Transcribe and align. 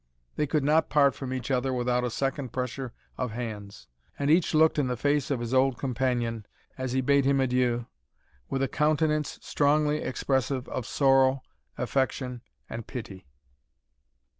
They 0.35 0.47
could 0.47 0.63
not 0.63 0.89
part 0.89 1.13
from 1.13 1.31
each 1.31 1.51
other 1.51 1.71
without 1.71 2.03
a 2.03 2.09
second 2.09 2.51
pressure 2.51 2.91
of 3.19 3.33
hands, 3.33 3.87
and 4.17 4.31
each 4.31 4.55
looked 4.55 4.79
in 4.79 4.87
the 4.87 4.97
face 4.97 5.29
of 5.29 5.39
his 5.39 5.53
old 5.53 5.77
companion, 5.77 6.47
as 6.75 6.93
he 6.93 7.01
bade 7.01 7.23
him 7.23 7.39
adieu, 7.39 7.85
with 8.49 8.63
a 8.63 8.67
countenance 8.67 9.37
strongly 9.43 9.99
expressive 10.01 10.67
of 10.69 10.87
sorrow, 10.87 11.43
affection, 11.77 12.41
and 12.67 12.87
pity. 12.87 13.27